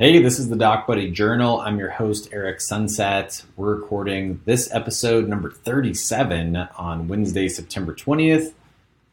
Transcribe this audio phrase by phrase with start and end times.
[0.00, 1.60] Hey, this is the DocBuddy Journal.
[1.60, 3.42] I'm your host, Eric Sunset.
[3.56, 8.52] We're recording this episode number 37 on Wednesday, September 20th.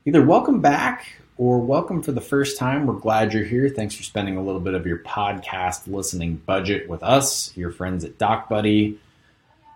[0.06, 2.86] Either welcome back or welcome for the first time.
[2.86, 3.68] We're glad you're here.
[3.68, 8.06] Thanks for spending a little bit of your podcast listening budget with us, your friends
[8.06, 8.96] at DocBuddy.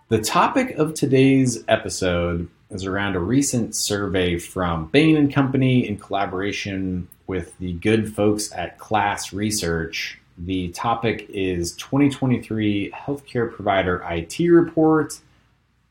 [0.09, 5.97] The topic of today's episode is around a recent survey from Bain and Company in
[5.97, 14.39] collaboration with the good folks at KLAS Research the topic is 2023 Healthcare Provider IT
[14.39, 15.19] Report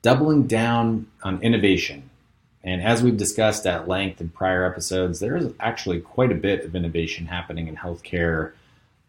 [0.00, 2.08] Doubling Down on Innovation.
[2.64, 6.64] And as we've discussed at length in prior episodes, there is actually quite a bit
[6.64, 8.52] of innovation happening in healthcare.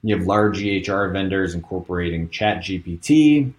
[0.04, 3.54] You have large EHR vendors incorporating ChatGPT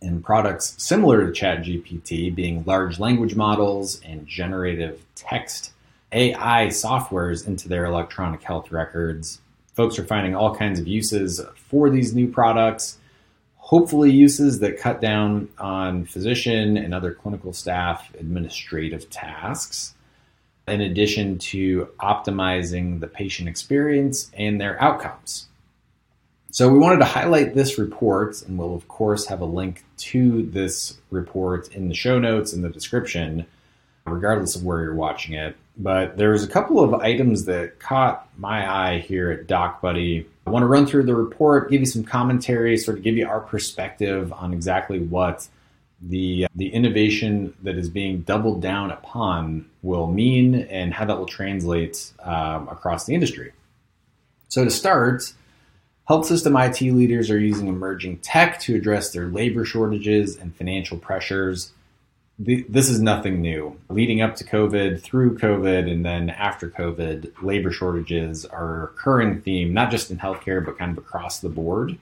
[0.00, 5.72] and products similar to ChatGPT being large language models and generative text
[6.10, 9.41] AI softwares into their electronic health records
[9.74, 12.98] folks are finding all kinds of uses for these new products.
[13.56, 19.94] Hopefully, uses that cut down on physician and other clinical staff administrative tasks,
[20.68, 25.46] in addition to optimizing the patient experience and their outcomes.
[26.50, 30.42] So, we wanted to highlight this report, and we'll, of course, have a link to
[30.42, 33.46] this report in the show notes in the description,
[34.06, 35.56] regardless of where you're watching it.
[35.76, 40.26] But there's a couple of items that caught my eye here at DocBuddy.
[40.46, 43.26] I want to run through the report, give you some commentary, sort of give you
[43.26, 45.48] our perspective on exactly what
[46.02, 51.26] the the innovation that is being doubled down upon will mean and how that will
[51.26, 53.52] translate um, across the industry.
[54.48, 55.32] So to start,
[56.06, 60.98] health system IT leaders are using emerging tech to address their labor shortages and financial
[60.98, 61.72] pressures
[62.38, 63.78] this is nothing new.
[63.88, 69.40] Leading up to COVID, through COVID, and then after COVID, labor shortages are a recurring
[69.42, 71.98] theme, not just in healthcare, but kind of across the board.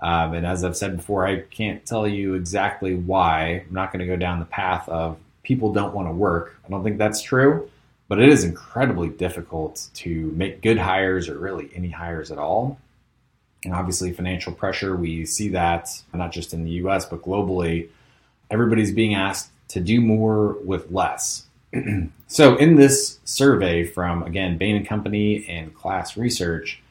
[0.00, 3.64] Um, and as I've said before, I can't tell you exactly why.
[3.66, 6.58] I'm not going to go down the path of people don't want to work.
[6.64, 7.70] I don't think that's true,
[8.08, 12.78] but it is incredibly difficult to make good hires or really any hires at all.
[13.64, 17.88] And obviously, financial pressure, we see that not just in the US, but globally.
[18.50, 21.46] Everybody's being asked to do more with less.
[22.28, 26.82] so, in this survey from, again, Bain and Company and KLAS Research,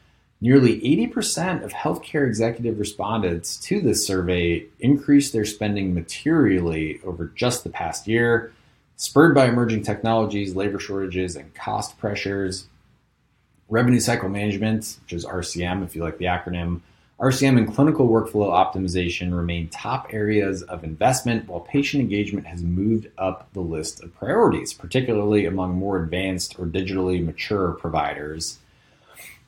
[0.41, 7.63] nearly 80% of healthcare executive respondents to this survey increased their spending materially over just
[7.63, 8.51] the past year,
[8.97, 12.67] spurred by emerging technologies, labor shortages, and cost pressures.
[13.69, 16.81] Revenue cycle management, which is RCM, if you like the acronym,
[17.19, 23.07] RCM and clinical workflow optimization remain top areas of investment, while patient engagement has moved
[23.17, 28.57] up the list of priorities, particularly among more advanced or digitally mature providers.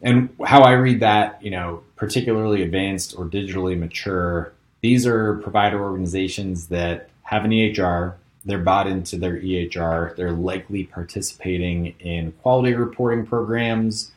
[0.01, 5.81] And how I read that, you know, particularly advanced or digitally mature, these are provider
[5.81, 8.13] organizations that have an EHR,
[8.45, 14.11] they're bought into their EHR, they're likely participating in quality reporting programs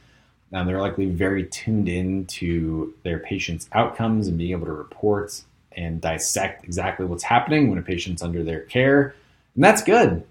[0.53, 5.43] um, they're likely very tuned in to their patient's outcomes and being able to report
[5.73, 9.15] and dissect exactly what's happening when a patient's under their care.
[9.55, 10.25] And that's good.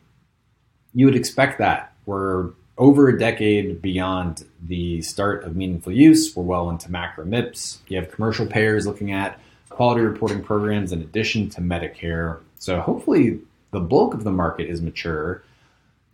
[0.94, 1.94] You would expect that.
[2.06, 6.36] We're over a decade beyond the start of meaningful use.
[6.36, 7.80] We're well into MACRA MIPS.
[7.88, 9.40] You have commercial payers looking at
[9.70, 12.40] quality reporting programs in addition to Medicare.
[12.58, 13.40] So hopefully
[13.72, 15.44] the bulk of the market is mature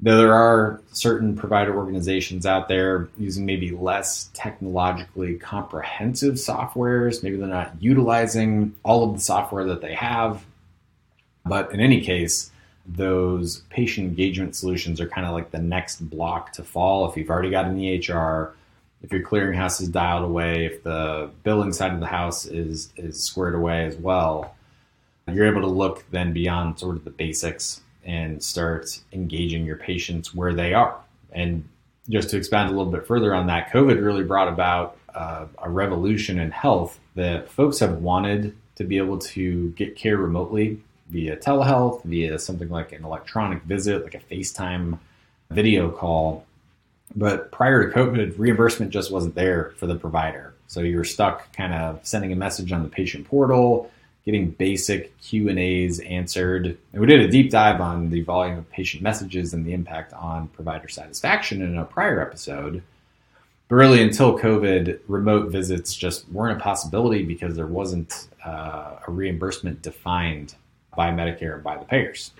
[0.04, 7.24] Though there are certain provider organizations out there using maybe less technologically comprehensive softwares.
[7.24, 10.44] Maybe they're not utilizing all of the software that they have.
[11.46, 12.52] But in any case,
[12.86, 17.10] those patient engagement solutions are kind of like the next block to fall.
[17.10, 18.52] If you've already got an EHR,
[19.04, 23.24] if your clearinghouse is dialed away, if the billing side of the house is is
[23.24, 24.54] squared away as well,
[25.32, 30.34] you're able to look then beyond sort of the basics and start engaging your patients
[30.34, 30.98] where they are.
[31.32, 31.68] And
[32.10, 35.70] just to expand a little bit further on that, COVID really brought about uh, a
[35.70, 41.38] revolution in health that folks have wanted to be able to get care remotely via
[41.38, 44.98] telehealth, via something like an electronic visit, like a FaceTime
[45.52, 46.46] video call.
[47.16, 50.56] But prior to COVID, reimbursement just wasn't there for the provider.
[50.68, 53.92] So you were stuck kind of sending a message on the patient portal,
[54.26, 56.78] getting basic Q and A's answered.
[56.92, 60.14] And we did a deep dive on the volume of patient messages and the impact
[60.14, 62.84] on provider satisfaction in a prior episode.
[63.68, 69.12] But really, until COVID, remote visits just weren't a possibility because there wasn't uh, a
[69.12, 70.56] reimbursement defined
[70.96, 72.32] by Medicare and by the payers.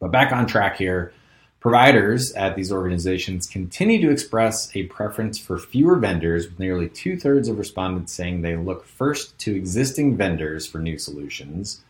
[0.00, 1.12] But back on track here.
[1.60, 7.18] Providers at these organizations continue to express a preference for fewer vendors, with nearly two
[7.18, 11.80] thirds of respondents saying they look first to existing vendors for new solutions,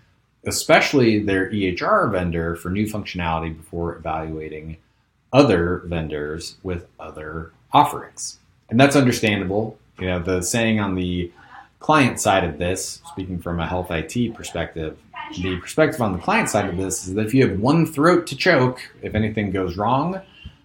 [0.47, 4.79] especially their EHR vendor for new functionality before evaluating
[5.35, 8.39] other vendors with other offerings.
[8.71, 9.79] And that's understandable.
[10.01, 11.31] You know, the saying on the
[11.79, 14.99] client side of this, speaking from a health IT perspective,
[15.37, 18.27] the perspective on the client side of this is that if you have one throat
[18.29, 20.21] to choke, if anything goes wrong,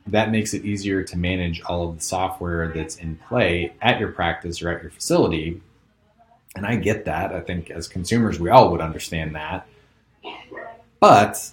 [0.07, 4.11] that makes it easier to manage all of the software that's in play at your
[4.11, 5.61] practice or at your facility.
[6.55, 7.31] And I get that.
[7.33, 9.67] I think as consumers, we all would understand that.
[10.99, 11.51] But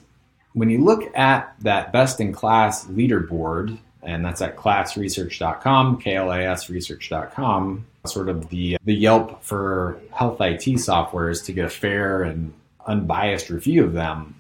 [0.53, 8.29] when you look at that best in class leaderboard, and that's at klasresearch.com, KLASresearch.com, sort
[8.29, 12.53] of the, the Yelp for health IT softwares to get a fair and
[12.87, 14.35] unbiased review of them,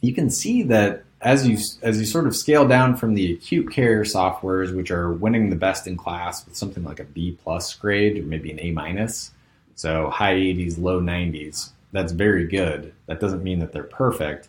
[0.00, 3.72] you can see that as you as you sort of scale down from the acute
[3.72, 7.74] care softwares, which are winning the best in class with something like a B plus
[7.74, 9.32] grade or maybe an A minus,
[9.74, 12.92] so high 80s, low 90s, that's very good.
[13.06, 14.48] That doesn't mean that they're perfect,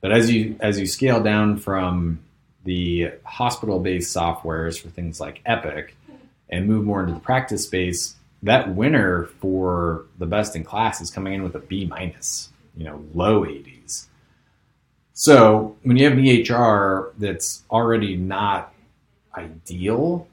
[0.00, 2.20] but as you as you scale down from
[2.64, 5.94] the hospital based softwares for things like Epic
[6.48, 11.10] and move more into the practice space, that winner for the best in class is
[11.10, 14.06] coming in with a B minus, you know, low 80s.
[15.14, 18.72] So when you have an EHR that's already not
[19.36, 20.28] ideal,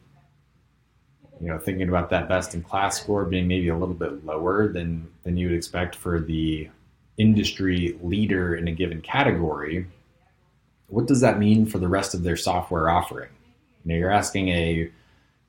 [1.39, 4.67] you know, thinking about that best in class score being maybe a little bit lower
[4.67, 6.69] than than you would expect for the
[7.17, 9.85] industry leader in a given category,
[10.87, 13.29] what does that mean for the rest of their software offering?
[13.83, 14.89] You know, you're asking a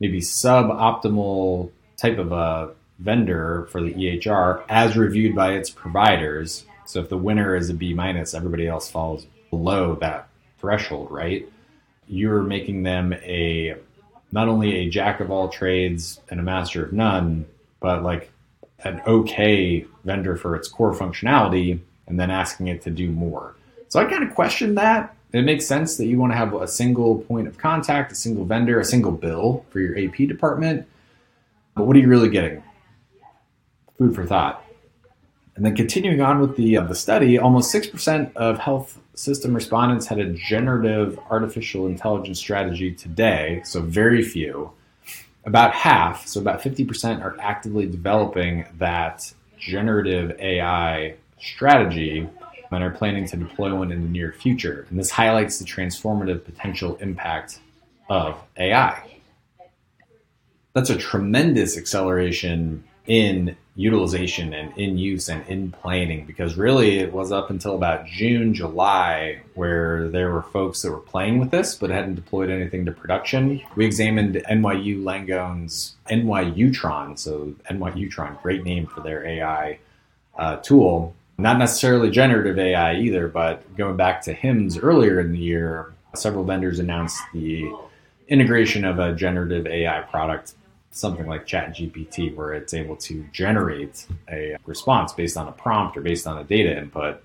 [0.00, 6.64] maybe suboptimal type of a vendor for the EHR as reviewed by its providers.
[6.86, 11.48] So if the winner is a B minus, everybody else falls below that threshold, right?
[12.06, 13.76] You're making them a
[14.32, 17.46] not only a jack of all trades and a master of none,
[17.80, 18.30] but like
[18.82, 23.54] an okay vendor for its core functionality and then asking it to do more.
[23.88, 25.14] So I kind of question that.
[25.34, 28.44] It makes sense that you want to have a single point of contact, a single
[28.44, 30.86] vendor, a single bill for your AP department.
[31.74, 32.62] But what are you really getting?
[33.98, 34.64] Food for thought.
[35.56, 39.54] And then continuing on with the uh, the study, almost six percent of health system
[39.54, 44.70] respondents had a generative artificial intelligence strategy today, so very few.
[45.44, 52.28] About half, so about fifty percent, are actively developing that generative AI strategy
[52.74, 54.86] and are planning to deploy one in the near future.
[54.90, 57.60] And this highlights the transformative potential impact
[58.08, 59.14] of AI
[60.74, 67.12] that's a tremendous acceleration in utilization and in use and in planning because really it
[67.12, 71.74] was up until about June, July where there were folks that were playing with this
[71.74, 73.60] but hadn't deployed anything to production.
[73.76, 79.78] We examined NYU Langone's NYUtron, so NYUtron, great name for their AI
[80.36, 81.14] uh, tool.
[81.36, 86.44] Not necessarily generative AI either, but going back to HIMSS earlier in the year, several
[86.44, 87.72] vendors announced the
[88.28, 90.54] integration of a generative AI product
[90.94, 96.00] something like ChatGPT, where it's able to generate a response based on a prompt or
[96.00, 97.22] based on a data input.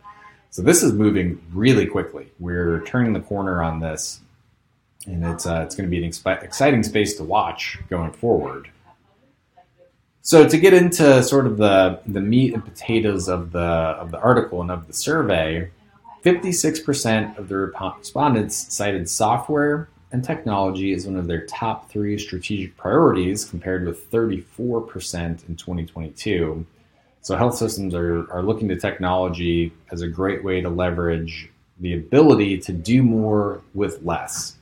[0.50, 2.32] So this is moving really quickly.
[2.40, 4.22] We're turning the corner on this,
[5.06, 6.12] and it's uh, it's going to be an
[6.42, 8.70] exciting space to watch going forward.
[10.30, 14.20] So to get into sort of the the meat and potatoes of the of the
[14.20, 15.72] article and of the survey,
[16.24, 22.78] 56% of the respondents cited software and technology as one of their top three strategic
[22.78, 26.64] priorities, compared with 34% in 2022.
[27.22, 31.50] So, health systems are, are looking to technology as a great way to leverage
[31.80, 34.59] the ability to do more with less.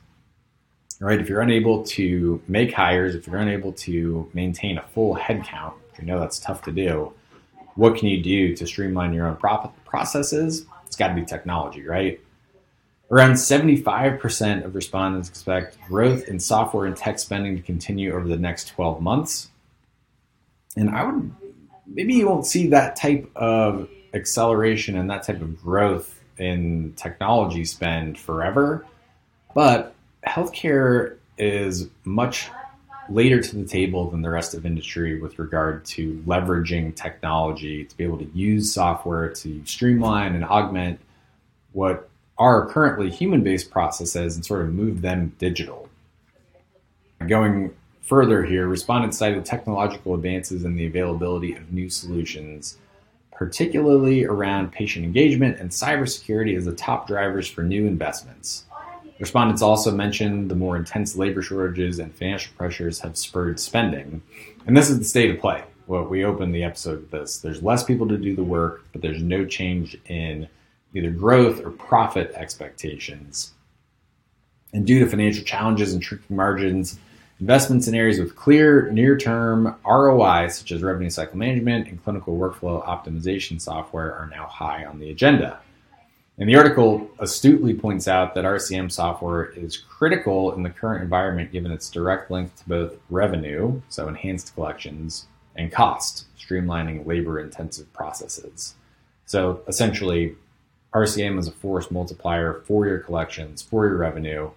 [1.00, 1.20] Right?
[1.20, 6.06] If you're unable to make hires, if you're unable to maintain a full headcount, you
[6.06, 7.14] know that's tough to do,
[7.76, 9.38] what can you do to streamline your own
[9.86, 10.66] processes?
[10.86, 12.20] It's got to be technology, right?
[13.10, 18.38] Around 75% of respondents expect growth in software and tech spending to continue over the
[18.38, 19.50] next 12 months.
[20.76, 21.32] And I would
[21.86, 27.64] maybe you won't see that type of acceleration and that type of growth in technology
[27.64, 28.86] spend forever.
[29.56, 29.96] But
[30.28, 32.50] healthcare is much
[33.10, 37.98] later to the table than the rest of industry with regard to leveraging technology to
[37.98, 41.00] be able to use software to streamline and augment
[41.72, 45.90] what are currently human based processes and sort of move them digital.
[47.26, 52.78] Going further here, respondents cited technological advances in the availability of new solutions,
[53.32, 58.66] particularly around patient engagement and cybersecurity as the top drivers for new investments.
[59.20, 64.22] Respondents also mentioned the more intense labor shortages and financial pressures have spurred spending.
[64.68, 65.64] And this is the state of play.
[65.88, 67.40] Well, we opened the episode with this.
[67.40, 70.48] There's less people to do the work, but there's no change in
[70.94, 73.54] either growth or profit expectations.
[74.74, 77.00] And due to financial challenges and shrinking margins,
[77.40, 82.38] investments in areas with clear near term ROI, such as revenue cycle management and clinical
[82.38, 85.60] workflow optimization software, are now high on the agenda.
[86.40, 91.52] And the article astutely points out that RCM software is critical in the current environment
[91.52, 95.26] given its direct link to both revenue, so enhanced collections,
[95.56, 98.76] and cost, streamlining labor intensive processes.
[99.26, 100.36] So essentially,
[100.94, 104.52] RCM is a force multiplier for your collections, for your revenue.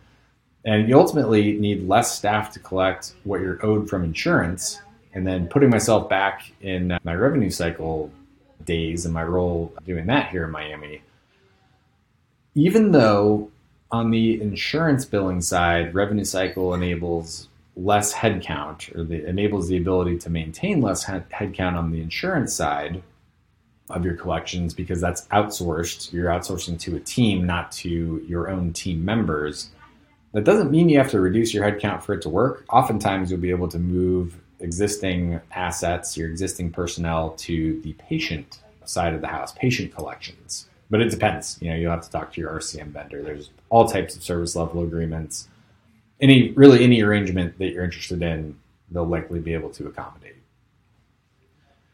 [0.66, 4.80] And you ultimately need less staff to collect what you're owed from insurance.
[5.14, 8.10] And then putting myself back in my revenue cycle
[8.66, 11.02] days and my role doing that here in Miami,
[12.54, 13.50] even though
[13.90, 20.18] on the insurance billing side, revenue cycle enables less headcount or the, enables the ability
[20.18, 23.02] to maintain less head, headcount on the insurance side
[23.88, 26.12] of your collections because that's outsourced.
[26.12, 29.70] You're outsourcing to a team, not to your own team members.
[30.32, 32.64] That doesn't mean you have to reduce your headcount for it to work.
[32.70, 39.14] Oftentimes, you'll be able to move existing assets, your existing personnel, to the patient side
[39.14, 41.56] of the house, patient collections but it depends.
[41.60, 43.22] You know, you'll have to talk to your RCM vendor.
[43.22, 45.48] There's all types of service level agreements.
[46.20, 48.58] Any really any arrangement that you're interested in,
[48.90, 50.36] they'll likely be able to accommodate.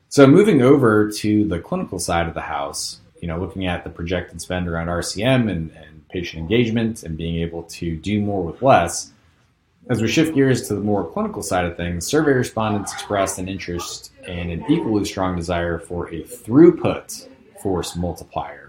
[0.08, 3.90] So moving over to the clinical side of the house, you know, looking at the
[3.90, 8.62] projected spend around RCM and, and patient engagement and being able to do more with
[8.62, 9.12] less.
[9.88, 13.48] As we shift gears to the more clinical side of things, survey respondents expressed an
[13.48, 17.28] interest and an equally strong desire for a throughput
[17.62, 18.65] force multiplier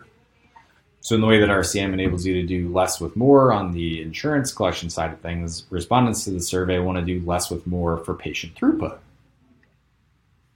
[1.08, 4.02] so, in the way that RCM enables you to do less with more on the
[4.02, 8.00] insurance collection side of things, respondents to the survey want to do less with more
[8.00, 8.98] for patient throughput.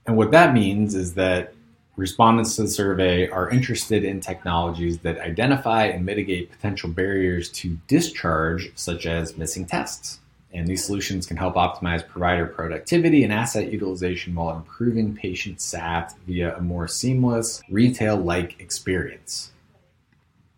[0.06, 1.54] And what that means is that
[1.96, 7.78] respondents to the survey are interested in technologies that identify and mitigate potential barriers to
[7.88, 10.20] discharge, such as missing tests.
[10.52, 16.12] And these solutions can help optimize provider productivity and asset utilization while improving patient SAT
[16.26, 19.48] via a more seamless, retail like experience.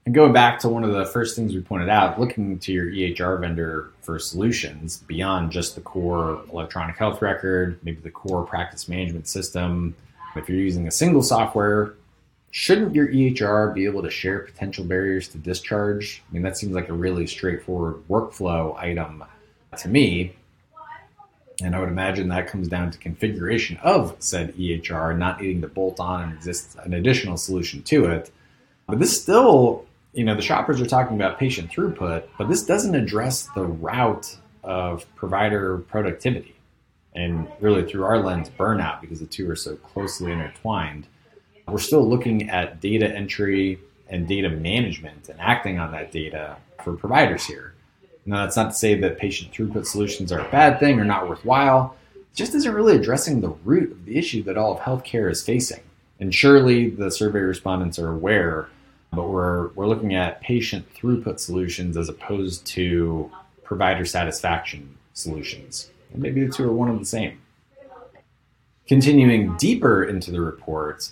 [0.07, 2.87] And going back to one of the first things we pointed out, looking to your
[2.87, 8.87] EHR vendor for solutions beyond just the core electronic health record, maybe the core practice
[8.87, 9.97] management system.
[10.37, 11.95] If you're using a single software,
[12.51, 16.23] shouldn't your EHR be able to share potential barriers to discharge?
[16.29, 19.25] I mean, that seems like a really straightforward workflow item
[19.79, 20.35] to me.
[21.63, 25.69] And I would imagine that comes down to configuration of said EHR, not needing to
[25.69, 28.31] bolt on and exist an additional solution to it.
[28.87, 32.95] But this still you know, the shoppers are talking about patient throughput, but this doesn't
[32.95, 36.55] address the route of provider productivity
[37.15, 41.07] and really through our lens, burnout, because the two are so closely intertwined.
[41.69, 43.79] We're still looking at data entry
[44.09, 47.75] and data management and acting on that data for providers here.
[48.27, 51.29] Now, that's not to say that patient throughput solutions are a bad thing or not
[51.29, 51.97] worthwhile.
[52.15, 55.43] It just isn't really addressing the root of the issue that all of healthcare is
[55.43, 55.81] facing.
[56.21, 58.69] And surely the survey respondents are aware
[59.15, 63.31] but we're we're looking at patient throughput solutions as opposed to
[63.63, 65.91] provider satisfaction solutions.
[66.13, 67.41] And maybe the two are one and the same.
[68.87, 71.11] Continuing deeper into the report,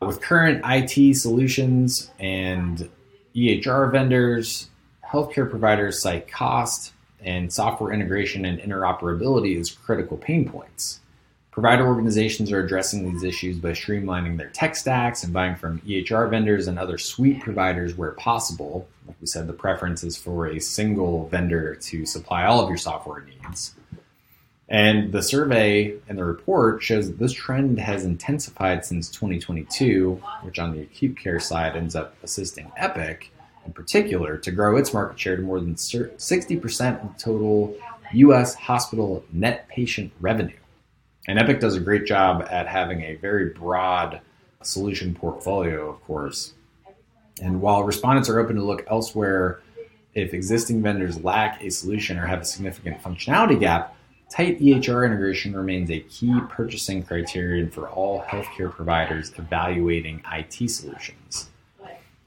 [0.00, 2.90] with current IT solutions and
[3.34, 4.68] EHR vendors,
[5.04, 11.00] healthcare providers cite cost and software integration and interoperability as critical pain points.
[11.54, 16.28] Provider organizations are addressing these issues by streamlining their tech stacks and buying from EHR
[16.28, 18.88] vendors and other suite providers where possible.
[19.06, 22.76] Like we said, the preference is for a single vendor to supply all of your
[22.76, 23.76] software needs.
[24.68, 30.58] And the survey and the report shows that this trend has intensified since 2022, which
[30.58, 33.30] on the acute care side ends up assisting Epic
[33.64, 37.76] in particular to grow its market share to more than 60% of total
[38.12, 40.56] US hospital net patient revenue.
[41.26, 44.20] And Epic does a great job at having a very broad
[44.62, 46.52] solution portfolio, of course.
[47.40, 49.60] And while respondents are open to look elsewhere
[50.14, 53.96] if existing vendors lack a solution or have a significant functionality gap,
[54.30, 61.48] tight EHR integration remains a key purchasing criterion for all healthcare providers evaluating IT solutions.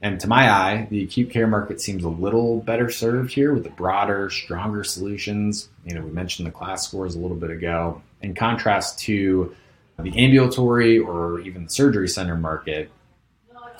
[0.00, 3.64] And to my eye, the acute care market seems a little better served here with
[3.64, 5.70] the broader, stronger solutions.
[5.84, 8.00] You know, we mentioned the KLAS scores a little bit ago.
[8.22, 9.54] In contrast to
[9.98, 12.90] the ambulatory or even the surgery center market,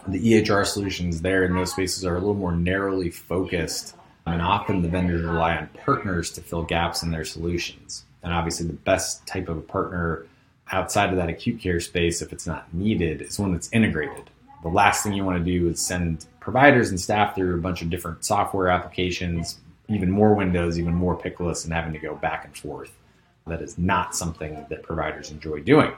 [0.07, 3.95] the EHR solutions there in those spaces are a little more narrowly focused
[4.27, 8.05] And often the vendors rely on partners to fill gaps in their solutions.
[8.23, 10.27] And obviously, the best type of a partner
[10.71, 14.29] outside of that acute care space, if it's not needed, is one that's integrated.
[14.63, 17.81] The last thing you want to do is send providers and staff through a bunch
[17.81, 22.45] of different software applications, even more windows, even more pickleless, and having to go back
[22.45, 22.93] and forth.
[23.49, 25.93] That is not something that providers enjoy doing.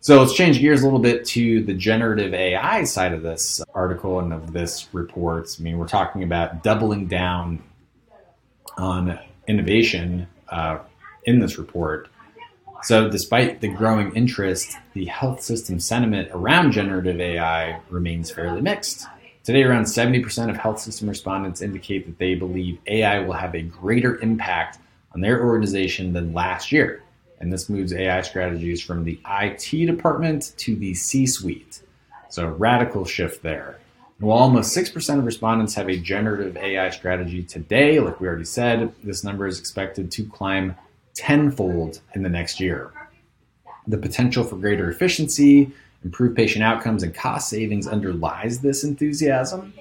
[0.00, 4.20] So let's change gears a little bit to the generative AI side of this article
[4.20, 5.48] and of this report.
[5.58, 7.62] I mean, we're talking about doubling down
[8.76, 10.80] on innovation uh,
[11.24, 12.08] in this report.
[12.82, 19.06] So, despite the growing interest, the health system sentiment around generative AI remains fairly mixed.
[19.42, 23.62] Today, around 70% of health system respondents indicate that they believe AI will have a
[23.62, 24.80] greater impact
[25.14, 27.04] on their organization than last year
[27.44, 31.82] and this moves AI strategies from the IT department to the C suite.
[32.30, 33.78] So, a radical shift there.
[34.18, 38.46] And while almost 6% of respondents have a generative AI strategy today, like we already
[38.46, 40.74] said, this number is expected to climb
[41.14, 42.92] tenfold in the next year.
[43.86, 45.70] The potential for greater efficiency,
[46.02, 49.74] improved patient outcomes, and cost savings underlies this enthusiasm.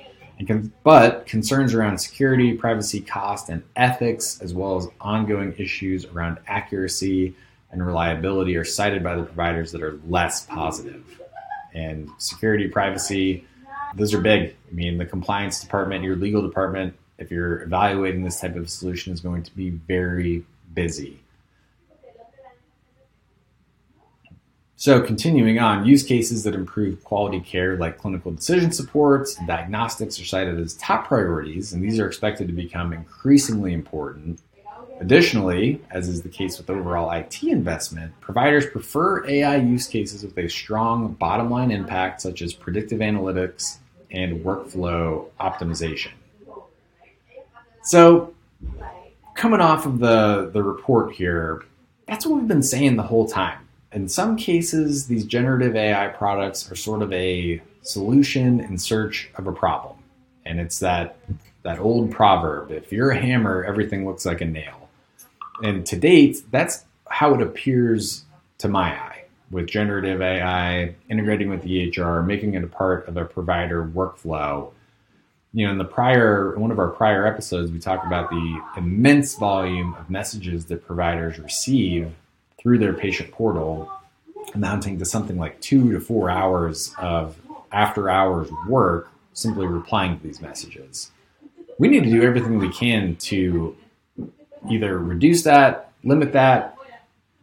[0.84, 7.36] But concerns around security, privacy, cost, and ethics, as well as ongoing issues around accuracy
[7.72, 11.22] and reliability are cited by the providers that are less positive.
[11.74, 13.46] And security, privacy,
[13.96, 14.56] those are big.
[14.70, 19.14] I mean, the compliance department, your legal department, if you're evaluating this type of solution,
[19.14, 21.23] is going to be very busy.
[24.84, 30.26] So, continuing on, use cases that improve quality care, like clinical decision supports diagnostics, are
[30.26, 34.42] cited as top priorities, and these are expected to become increasingly important
[35.00, 40.38] Additionally, as is the case with overall IT investment, providers prefer AI use cases with
[40.38, 43.78] a strong bottom line impact, such as predictive analytics
[44.12, 46.12] and workflow optimization.
[47.84, 48.34] So,
[49.34, 51.64] coming off of the, the report here,
[52.06, 53.60] that's what we've been saying the whole time.
[53.94, 59.46] In some cases, these generative AI products are sort of a solution in search of
[59.46, 59.98] a problem.
[60.46, 61.18] And it's that
[61.62, 64.90] that old proverb, if you're a hammer, everything looks like a nail.
[65.62, 68.26] And to date, that's how it appears
[68.58, 73.24] to my eye with generative AI integrating with EHR, making it a part of a
[73.24, 74.72] provider workflow.
[75.54, 79.36] You know, in the prior one of our prior episodes, we talked about the immense
[79.36, 82.12] volume of messages that providers receive
[82.64, 83.92] through their patient portal,
[84.56, 87.38] amounting to something like two to four hours of
[87.72, 91.12] after hours work simply replying to these messages.
[91.78, 93.76] We need to do everything we can to
[94.70, 96.78] either reduce that, limit that.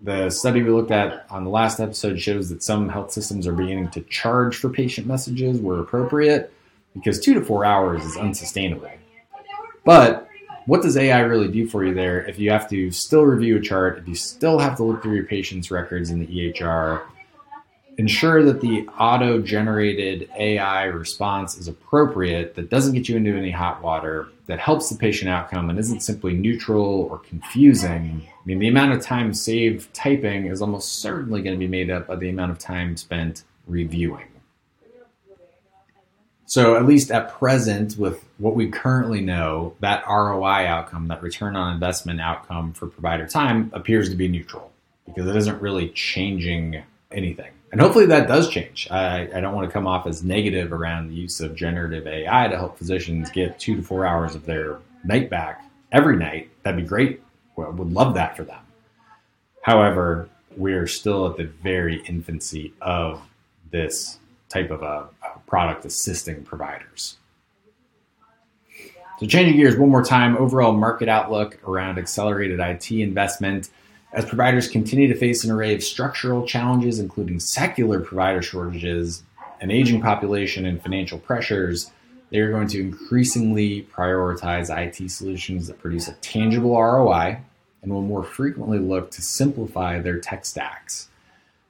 [0.02, 3.52] The study we looked at on the last episode shows that some health systems are
[3.52, 6.50] beginning to charge for patient messages where appropriate
[6.94, 8.90] because two to four hours is unsustainable.
[9.84, 10.29] But
[10.70, 13.60] what does AI really do for you there if you have to still review a
[13.60, 17.02] chart, if you still have to look through your patient's records in the EHR,
[17.98, 23.50] ensure that the auto generated AI response is appropriate, that doesn't get you into any
[23.50, 28.22] hot water, that helps the patient outcome, and isn't simply neutral or confusing.
[28.28, 31.90] I mean, the amount of time saved typing is almost certainly going to be made
[31.90, 34.28] up by the amount of time spent reviewing.
[36.50, 41.54] So, at least at present, with what we currently know, that ROI outcome, that return
[41.54, 44.72] on investment outcome for provider time, appears to be neutral
[45.06, 46.82] because it isn't really changing
[47.12, 48.88] anything and hopefully that does change.
[48.90, 52.48] I, I, don't want to come off as negative around the use of generative AI
[52.48, 56.50] to help physicians get two to four hours of their night back every night.
[56.62, 57.22] That'd be great.
[57.54, 58.62] Well, would love that for them.
[59.62, 63.22] However, we're still at the very infancy of
[63.70, 64.18] this
[64.50, 67.16] type of a, a product assisting providers.
[69.18, 73.70] So, changing gears one more time, overall market outlook around accelerated IT investment.
[74.12, 79.22] As providers continue to face an array of structural challenges, including secular provider shortages,
[79.60, 81.90] an aging population, and financial pressures,
[82.30, 87.40] they are going to increasingly prioritize IT solutions that produce a tangible ROI
[87.82, 91.09] and will more frequently look to simplify their tech stacks.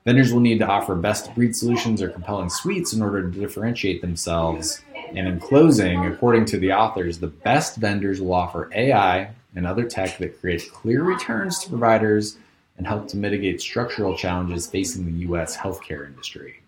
[0.04, 4.00] Vendors will need to offer best breed solutions or compelling suites in order to differentiate
[4.00, 4.82] themselves.
[5.14, 9.84] And in closing, according to the authors, the best vendors will offer AI and other
[9.84, 12.38] tech that create clear returns to providers
[12.78, 15.54] and help to mitigate structural challenges facing the U.S.
[15.54, 16.62] healthcare industry.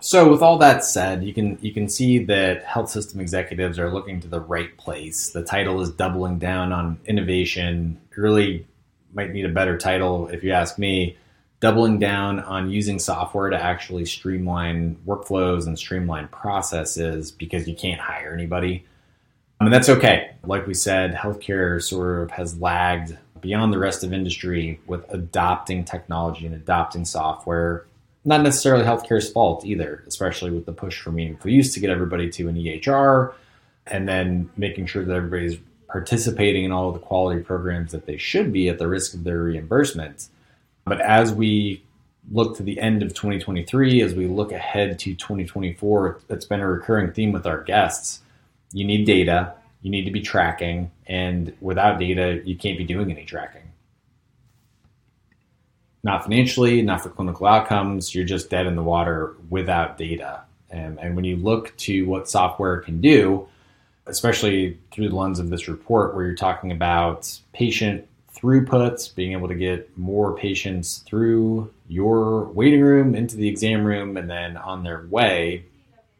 [0.00, 3.90] So, with all that said, you can you can see that health system executives are
[3.90, 5.30] looking to the right place.
[5.30, 8.00] The title is doubling down on innovation.
[8.16, 8.66] really
[9.12, 11.16] might need a better title, if you ask me.
[11.64, 18.02] Doubling down on using software to actually streamline workflows and streamline processes because you can't
[18.02, 18.84] hire anybody
[19.60, 20.32] And that's okay.
[20.44, 25.86] Like we said, healthcare sort of has lagged beyond the rest of industry with adopting
[25.86, 27.86] technology and adopting software.
[28.26, 32.28] Not necessarily healthcare's fault either, especially with the push for meaningful use to get everybody
[32.28, 33.32] to an EHR
[33.86, 38.18] and then making sure that everybody's participating in all of the quality programs that they
[38.18, 40.28] should be at the risk of their reimbursement.
[40.84, 41.82] But as we
[42.30, 46.68] look to the end of 2023, as we look ahead to 2024, it's been a
[46.68, 48.20] recurring theme with our guests.
[48.72, 53.10] You need data, you need to be tracking, and without data, you can't be doing
[53.10, 53.62] any tracking.
[56.02, 60.42] Not financially, not for clinical outcomes, you're just dead in the water without data.
[60.70, 63.48] And, and when you look to what software can do,
[64.06, 68.06] especially through the lens of this report, where you're talking about patient
[68.44, 74.18] throughputs, being able to get more patients through your waiting room into the exam room
[74.18, 75.64] and then on their way.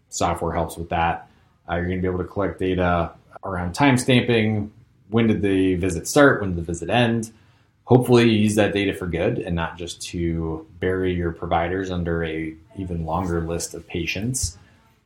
[0.09, 1.29] Software helps with that.
[1.69, 3.13] Uh, you're going to be able to collect data
[3.45, 4.73] around time stamping.
[5.11, 6.41] When did the visit start?
[6.41, 7.31] When did the visit end?
[7.85, 12.25] Hopefully, you use that data for good and not just to bury your providers under
[12.25, 14.57] a even longer list of patients.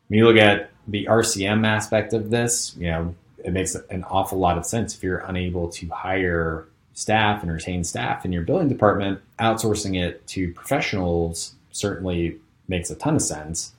[0.07, 4.39] When you look at the RCM aspect of this, you know, it makes an awful
[4.39, 8.69] lot of sense if you're unable to hire staff and retain staff in your billing
[8.69, 13.73] department, outsourcing it to professionals certainly makes a ton of sense.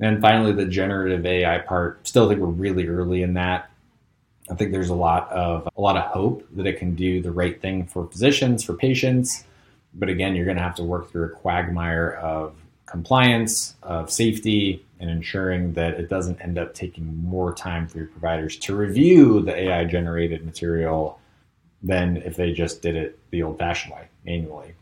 [0.00, 3.70] And finally, the generative AI part, still think we're really early in that.
[4.50, 7.30] I think there's a lot of a lot of hope that it can do the
[7.30, 9.44] right thing for physicians, for patients.
[9.94, 14.84] But again, you're going to have to work through a quagmire of compliance, of safety,
[14.98, 19.40] and ensuring that it doesn't end up taking more time for your providers to review
[19.40, 21.20] the AI generated material
[21.82, 24.74] than if they just did it the old fashioned way, manually.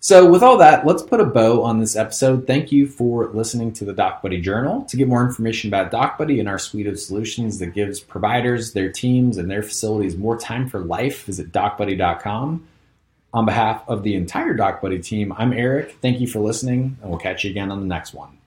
[0.00, 2.46] So, with all that, let's put a bow on this episode.
[2.46, 4.82] Thank you for listening to the DocBuddy Journal.
[4.84, 8.92] To get more information about DocBuddy and our suite of solutions that gives providers, their
[8.92, 12.64] teams, and their facilities more time for life, visit docbuddy.com.
[13.34, 15.98] On behalf of the entire DocBuddy team, I'm Eric.
[16.00, 18.37] Thank you for listening, and we'll catch you again on the next one.